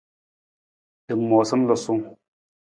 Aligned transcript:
Lamoosam 1.07 1.61
lasung. 1.67 2.03